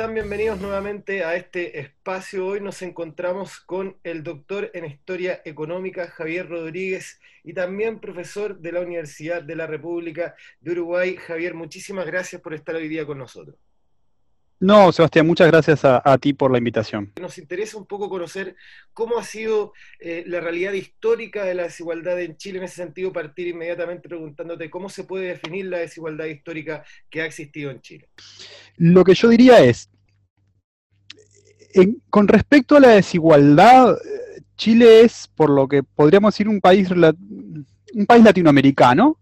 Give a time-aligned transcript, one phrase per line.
[0.00, 0.14] están?
[0.14, 2.46] Bienvenidos nuevamente a este espacio.
[2.46, 8.72] Hoy nos encontramos con el doctor en Historia Económica Javier Rodríguez y también profesor de
[8.72, 11.16] la Universidad de la República de Uruguay.
[11.16, 13.56] Javier, muchísimas gracias por estar hoy día con nosotros.
[14.62, 17.12] No, Sebastián, muchas gracias a, ti por la invitación.
[17.18, 18.56] Nos interesa un poco conocer
[18.92, 22.58] cómo ha sido eh, la realidad histórica de la desigualdad en Chile.
[22.58, 27.24] En ese sentido, partir inmediatamente preguntándote cómo se puede definir la desigualdad histórica que ha
[27.24, 28.10] existido en Chile.
[28.76, 29.89] Lo que yo diría es,
[32.08, 33.96] con respecto a la desigualdad,
[34.56, 39.18] Chile es, por lo que podríamos decir, un país, un país latinoamericano.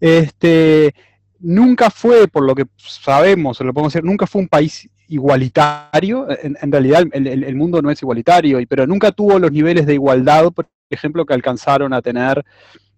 [0.00, 0.94] Este,
[1.38, 6.26] nunca fue, por lo que sabemos, o lo podemos decir, nunca fue un país igualitario.
[6.42, 10.68] En, realidad el, mundo no es igualitario, pero nunca tuvo los niveles de igualdad, por
[10.90, 12.44] ejemplo, que alcanzaron a tener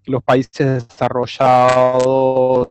[0.06, 2.68] los países desarrollados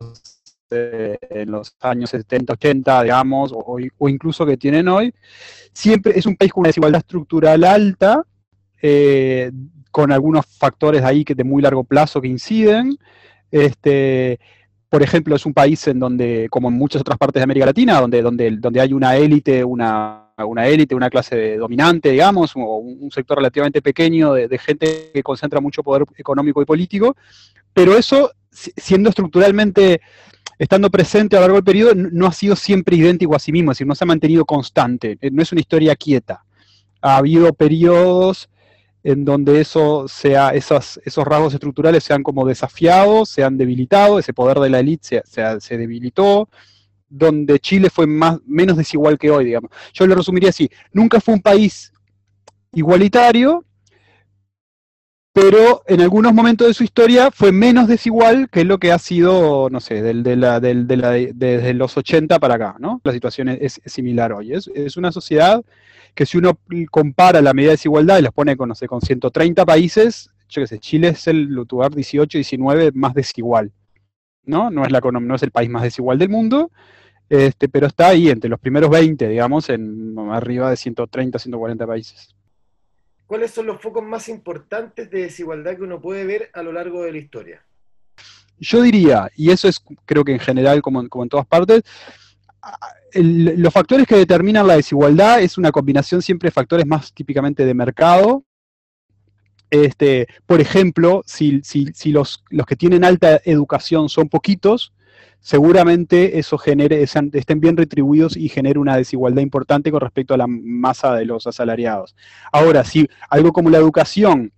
[1.29, 5.13] en los años 70, 80, digamos, o, incluso que tienen hoy.
[5.73, 8.23] Siempre es un país con una desigualdad estructural alta,
[8.81, 9.51] eh,
[9.91, 12.97] con algunos factores ahí que de muy largo plazo que inciden.
[13.51, 14.39] Este,
[14.89, 17.99] por ejemplo, es un país en donde, como en muchas otras partes de América Latina,
[17.99, 23.11] donde, donde, donde hay una élite, una, una élite, una clase dominante, digamos, o un
[23.11, 27.15] sector relativamente pequeño de, gente que concentra mucho poder económico y político,
[27.73, 30.01] pero eso, siendo estructuralmente,
[30.57, 33.71] estando presente a lo largo del periodo, no ha sido siempre idéntico a sí mismo,
[33.71, 36.43] es decir, no se ha mantenido constante, no es una historia quieta.
[37.01, 38.49] Ha habido periodos
[39.03, 40.11] en donde esos,
[41.15, 45.77] rasgos estructurales sean como desafiados, se han debilitado, ese poder de la élite se, se,
[45.77, 46.49] debilitó,
[47.07, 49.69] donde Chile fue más, menos desigual que hoy, digamos.
[49.93, 51.93] Yo lo resumiría así, nunca fue un país
[52.73, 53.63] igualitario,
[55.35, 59.69] pero en algunos momentos de su historia fue menos desigual que lo que ha sido,
[59.69, 63.01] no sé, del, de la, del, de la, desde los 80 para acá, ¿no?
[63.03, 64.53] La situación es, similar hoy.
[64.53, 65.61] Es, una sociedad
[66.13, 66.57] que si uno
[66.89, 70.61] compara la medida de desigualdad y las pone con, no sé, con 130 países, yo
[70.61, 73.73] qué sé, Chile es el lugar 18, 19 más desigual,
[74.45, 74.69] ¿no?
[74.71, 76.71] No es, la, no es el país más desigual del mundo,
[77.27, 82.34] este, pero está ahí entre los primeros 20, digamos, en arriba de 130, 140 países.
[83.27, 87.03] ¿Cuáles son los focos más importantes de desigualdad que uno puede ver a lo largo
[87.03, 87.65] de la historia?
[88.59, 91.83] Yo diría, y eso es creo que en general como, como en todas partes,
[93.13, 97.73] los factores que determinan la desigualdad es una combinación siempre de factores más típicamente de
[97.73, 98.43] mercado.
[99.69, 101.61] Este, por ejemplo, si,
[102.11, 104.93] los, que tienen alta educación son poquitos,
[105.45, 110.47] seguramente eso genere, estén bien retribuidos y genere una desigualdad importante con respecto a la
[110.47, 112.15] masa de los asalariados.
[112.51, 114.51] Ahora, si algo como la educación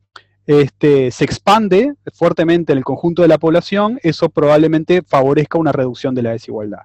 [0.45, 6.15] este, se expande fuertemente en el conjunto de la población, eso probablemente favorezca una reducción
[6.15, 6.83] de la desigualdad.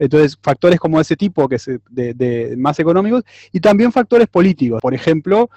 [0.00, 4.82] Entonces, factores como ese tipo, que es de, más económicos, y también factores políticos.
[4.82, 5.50] Por ejemplo,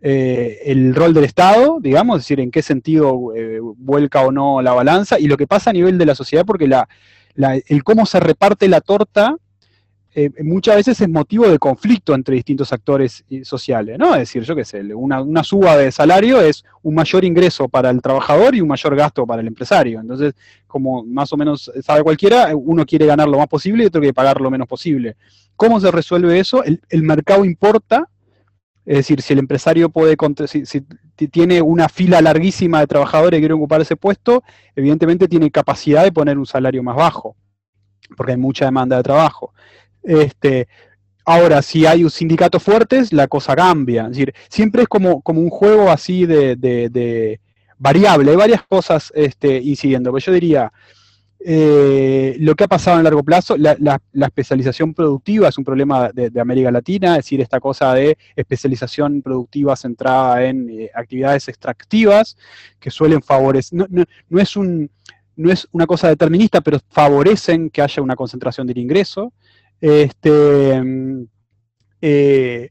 [0.00, 4.62] eh, el rol del Estado, digamos, es decir, en qué sentido eh, vuelca o no
[4.62, 6.88] la balanza, y lo que pasa a nivel de la sociedad, porque la,
[7.36, 9.36] el cómo se reparte la torta
[10.18, 14.14] eh, muchas veces es motivo de conflicto entre distintos actores sociales, ¿no?
[14.14, 17.90] Es decir, yo qué sé, una, una, suba de salario es un mayor ingreso para
[17.90, 20.00] el trabajador y un mayor gasto para el empresario.
[20.00, 20.32] Entonces,
[20.66, 24.14] como más o menos sabe cualquiera, uno quiere ganar lo más posible y otro quiere
[24.14, 25.16] pagar lo menos posible.
[25.54, 26.64] ¿Cómo se resuelve eso?
[26.64, 28.08] El, mercado importa,
[28.86, 30.82] es decir, si el empresario puede, si, si,
[31.16, 34.42] tiene una fila larguísima de trabajadores que quieren ocupar ese puesto,
[34.74, 37.36] evidentemente tiene capacidad de poner un salario más bajo,
[38.16, 39.52] porque hay mucha demanda de trabajo.
[40.02, 40.68] Este,
[41.24, 44.02] ahora, si hay un sindicato fuertes, la cosa cambia.
[44.04, 47.40] Es decir, siempre es como, como un juego así de,
[47.78, 50.12] variable, hay varias cosas este, incidiendo.
[50.12, 50.72] Pero yo diría,
[51.48, 56.40] eh, lo que ha pasado en largo plazo, la, especialización productiva es un problema de,
[56.40, 62.36] América Latina, es decir, esta cosa de especialización productiva centrada en eh, actividades extractivas
[62.80, 64.90] que suelen favorecer, no, es un,
[65.36, 69.32] no es una cosa determinista, pero favorecen que haya una concentración del ingreso.
[69.80, 70.82] Este,
[72.00, 72.70] eh,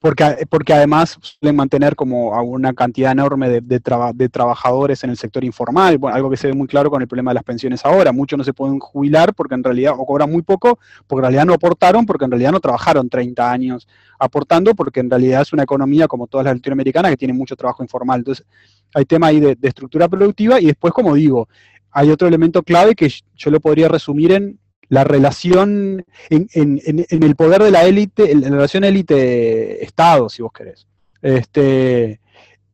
[0.00, 5.42] porque, porque además suelen mantener como una cantidad enorme de, de, trabajadores en el sector
[5.42, 8.12] informal, algo que se ve muy claro con el problema de las pensiones ahora.
[8.12, 11.46] Muchos no se pueden jubilar porque en realidad, o cobran muy poco, porque en realidad
[11.46, 13.88] no aportaron, porque en realidad no trabajaron 30 años
[14.20, 17.82] aportando, porque en realidad es una economía como todas las latinoamericanas que tiene mucho trabajo
[17.82, 18.20] informal.
[18.20, 18.46] Entonces,
[18.94, 21.48] hay tema ahí de, de estructura productiva y después, como digo,
[21.90, 27.62] hay otro elemento clave que yo lo podría resumir en la relación en, el poder
[27.62, 30.86] de la élite, en la relación élite-Estado, si vos querés.
[31.20, 32.20] Este,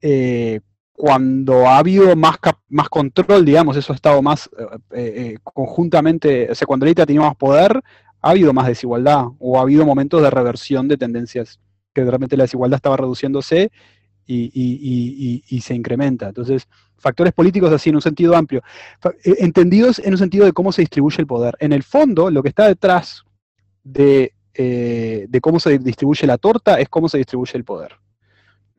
[0.01, 0.61] eh,
[0.93, 2.37] cuando ha habido más,
[2.69, 4.49] más control, digamos, eso ha estado más
[4.93, 7.83] eh, eh, conjuntamente, o sea, cuando la élite ha tenido más poder,
[8.23, 11.59] ha habido más desigualdad o ha habido momentos de reversión de tendencias,
[11.93, 13.71] que realmente la desigualdad estaba reduciéndose
[14.27, 16.29] y, se incrementa.
[16.29, 16.69] Entonces,
[16.99, 18.63] factores políticos así en un sentido amplio,
[19.25, 21.57] eh, entendidos en un sentido de cómo se distribuye el poder.
[21.59, 23.25] En el fondo, lo que está detrás
[23.83, 27.93] de, eh, cómo se distribuye la torta es cómo se distribuye el poder.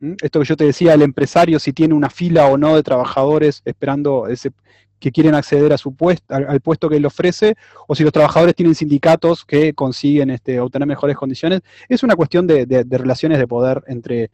[0.00, 0.14] ¿Mm?
[0.22, 3.62] Esto que yo te decía, el empresario si tiene una fila o no de trabajadores
[3.64, 4.52] esperando ese,
[4.98, 7.54] que quieren acceder a su puesto, al, puesto que él ofrece,
[7.86, 12.46] o si los trabajadores tienen sindicatos que consiguen este, obtener mejores condiciones, es una cuestión
[12.46, 14.30] de, relaciones de poder entre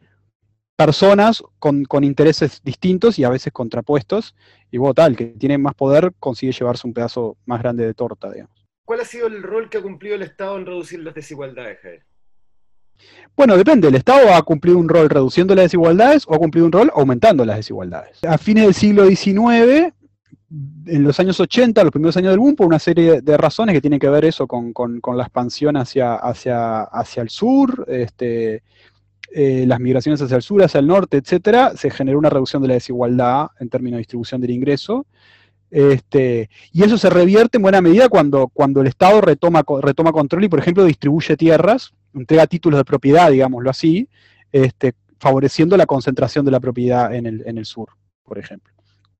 [0.75, 4.35] personas con, intereses distintos y a veces contrapuestos,
[4.71, 8.31] y vos tal, que tiene más poder consigue llevarse un pedazo más grande de torta,
[8.31, 8.65] digamos.
[8.85, 12.03] ¿Cuál ha sido el rol que ha cumplido el Estado en reducir las desigualdades, Javier?
[13.35, 13.87] Bueno, depende.
[13.87, 17.45] ¿El Estado ha cumplido un rol reduciendo las desigualdades o ha cumplido un rol aumentando
[17.45, 18.23] las desigualdades?
[18.23, 19.93] A fines del siglo XIX,
[20.85, 23.81] en los años 80, los primeros años del boom, por una serie de razones que
[23.81, 24.73] tienen que ver eso con,
[25.15, 28.63] la expansión hacia, hacia, hacia el sur, este,
[29.33, 32.67] eh, las migraciones hacia el sur, hacia el norte, etcétera, se generó una reducción de
[32.69, 35.05] la desigualdad en términos de distribución del ingreso.
[35.71, 40.43] Este, y eso se revierte en buena medida cuando, cuando el Estado retoma, retoma control
[40.43, 44.07] y, por ejemplo, distribuye tierras, entrega títulos de propiedad, digámoslo así,
[44.51, 47.89] este, favoreciendo la concentración de la propiedad en el, en el sur,
[48.23, 48.73] por ejemplo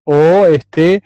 [0.04, 1.04] o, este,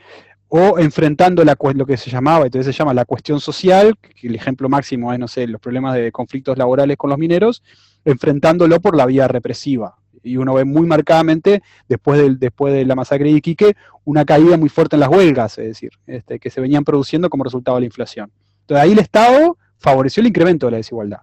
[0.48, 4.69] o enfrentando la, lo que se llamaba, entonces se llama la cuestión social, el ejemplo
[4.69, 7.63] máximo es, no sé, los problemas de conflictos laborales con los mineros,
[8.07, 9.98] enfrentándolo por la vía represiva.
[10.24, 13.75] Y uno ve muy marcadamente, después, después de la masacre de Iquique,
[14.06, 17.44] una caída muy fuerte en las huelgas, es decir, este, que se venían produciendo como
[17.44, 18.31] resultado de la inflación.
[18.62, 21.19] Entonces ahí el Estado favoreció el incremento de la desigualdad.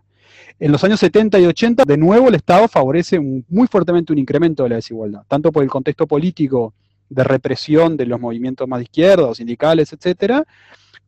[0.60, 4.62] En los años 70 y 80, de nuevo, el Estado favorece muy fuertemente un incremento
[4.62, 6.74] de la desigualdad, tanto por el contexto político
[7.08, 10.44] de represión de los movimientos más de izquierda, sindicales, etcétera,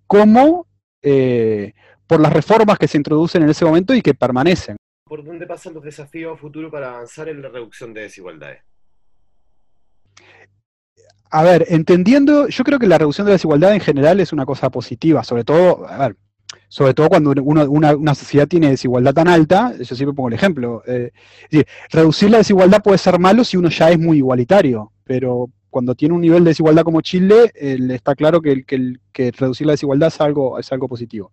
[0.06, 0.66] como
[1.02, 1.74] eh,
[2.06, 4.76] por las reformas que se introducen en ese momento y que permanecen.
[5.08, 8.62] ¿Por dónde pasan los desafíos a futuro para avanzar en la reducción de desigualdades?
[11.30, 14.44] A ver, entendiendo, yo creo que la reducción de la desigualdad en general es una
[14.44, 16.16] cosa positiva, sobre todo, a ver,
[16.66, 21.12] sobre todo cuando una, sociedad tiene desigualdad tan alta, yo siempre pongo el ejemplo, eh,
[21.90, 26.16] reducir la desigualdad puede ser malo si uno ya es muy igualitario, pero cuando tiene
[26.16, 28.64] un nivel de desigualdad como Chile, está claro que,
[29.38, 30.08] reducir la desigualdad
[30.58, 31.30] es algo positivo.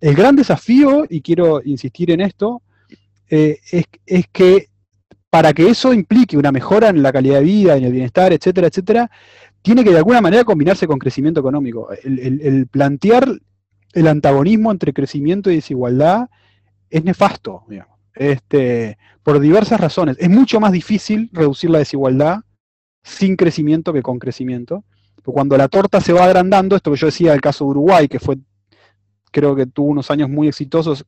[0.00, 2.62] El gran desafío, y quiero insistir en esto,
[3.30, 4.68] eh, es, que
[5.30, 8.66] para que eso implique una mejora en la calidad de vida, en el bienestar, etcétera,
[8.66, 9.10] etcétera,
[9.62, 11.88] tiene que de alguna manera combinarse con crecimiento económico.
[12.02, 13.28] El, plantear
[13.92, 16.28] el antagonismo entre crecimiento y desigualdad
[16.90, 17.64] es nefasto,
[18.14, 20.16] Este, por diversas razones.
[20.18, 22.40] Es mucho más difícil reducir la desigualdad
[23.04, 24.84] sin crecimiento que con crecimiento.
[25.22, 28.18] cuando la torta se va agrandando, esto que yo decía del caso de Uruguay, que
[28.18, 28.38] fue,
[29.30, 31.06] creo que tuvo unos años muy exitosos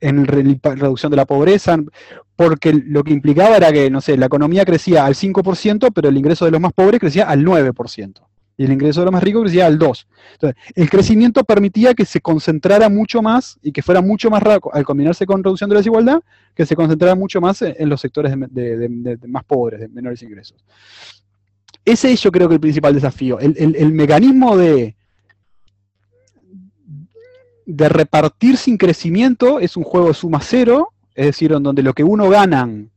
[0.00, 1.78] en reducción de la pobreza,
[2.36, 6.16] porque lo que implicaba era que, no sé, la economía crecía al 5%, pero el
[6.16, 8.22] ingreso de los más pobres crecía al 9%
[8.60, 10.06] y el ingreso de los más ricos crecía al 2.
[10.32, 14.74] Entonces, el crecimiento permitía que se concentrara mucho más y que fuera mucho más rápido,
[14.74, 16.20] al combinarse con reducción de la desigualdad,
[16.54, 20.62] que se concentrara mucho más en, los sectores de, más pobres, de menores ingresos.
[21.86, 23.38] Ese es yo creo que el principal desafío.
[23.38, 24.94] El, mecanismo de,
[27.76, 31.92] de repartir sin crecimiento es un juego de suma cero, es decir, en donde lo
[31.92, 32.90] que uno ganan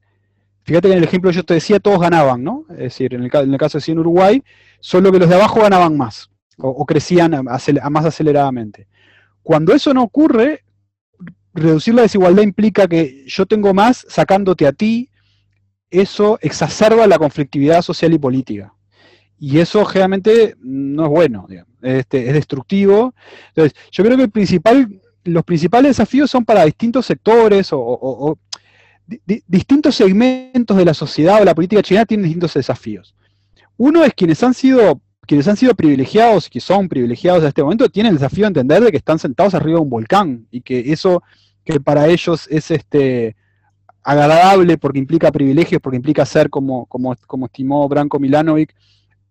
[0.64, 2.66] Fíjate que en el ejemplo yo te decía, todos ganaban, ¿no?
[2.70, 4.44] Es decir, en el, caso de en Uruguay,
[4.80, 8.88] solo que los de abajo ganaban más o, crecían más aceleradamente.
[9.42, 10.64] Cuando eso no ocurre,
[11.54, 15.10] reducir la desigualdad implica que yo tengo más sacándote a ti,
[15.92, 18.73] eso exacerba la conflictividad social y política.
[19.46, 21.48] Y eso generalmente no es bueno,
[21.82, 23.14] este, es destructivo.
[23.50, 24.90] Entonces, yo creo que
[25.26, 28.38] los principales desafíos son para distintos sectores o
[29.46, 33.16] distintos segmentos de la sociedad o la política chilena tienen distintos desafíos.
[33.76, 37.64] Uno es quienes han sido quienes han sido privilegiados y que son privilegiados a este
[37.64, 40.62] momento tienen el desafío de entender de que están sentados arriba de un volcán y
[40.62, 41.22] que eso
[41.66, 43.36] que para ellos es este
[44.04, 48.74] agradable porque implica privilegios, porque implica ser como, como, como estimó Branko Milanovic,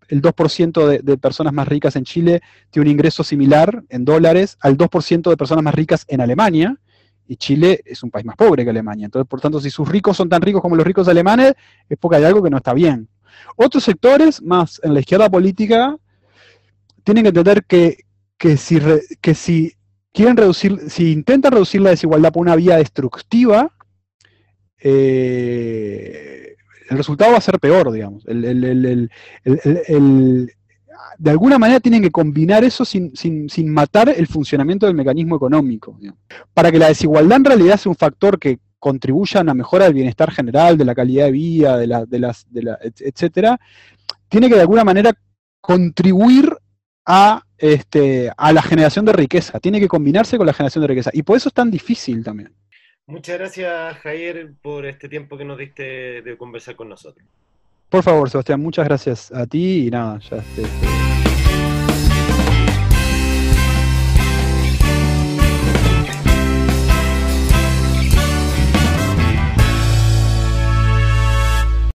[0.09, 2.40] el 2% de, personas más ricas en Chile
[2.71, 6.76] tiene un ingreso similar en dólares al 2% de personas más ricas en Alemania,
[7.26, 9.06] y Chile es un país más pobre que Alemania.
[9.06, 11.54] Entonces, por tanto, si sus ricos son tan ricos como los ricos alemanes,
[11.88, 13.09] es porque hay algo que no está bien.
[13.56, 15.97] Otros sectores, más en la izquierda política,
[17.04, 17.97] tienen que entender que,
[18.56, 18.78] si,
[19.21, 19.73] que si
[20.12, 23.73] quieren reducir, si intentan reducir la desigualdad por una vía destructiva,
[24.78, 26.42] eh,
[26.93, 28.25] el resultado va a ser peor, digamos.
[31.19, 33.13] de alguna manera tienen que combinar eso sin,
[33.67, 35.99] matar el funcionamiento del mecanismo económico.
[36.55, 39.95] Para que la desigualdad en realidad sea un factor que contribuya a una mejora del
[39.95, 43.59] bienestar general, de la calidad de vida, de, la, de las, de la, etcétera,
[44.29, 45.13] tiene que de alguna manera
[45.61, 46.57] contribuir
[47.07, 51.11] a, este, a la generación de riqueza, tiene que combinarse con la generación de riqueza.
[51.13, 52.53] Y por eso es tan difícil también.
[53.06, 57.26] Muchas gracias, Javier, por este tiempo que nos diste de conversar con nosotros.
[57.88, 60.62] Por favor, Sebastián, muchas gracias a ti y nada, ya este,